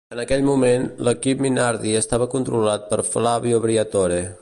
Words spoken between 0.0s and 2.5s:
En aquell moment, l'equip Minardi estava